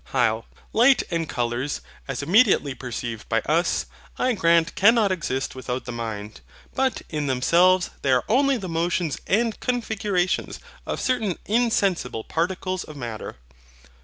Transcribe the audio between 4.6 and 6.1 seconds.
cannot exist without the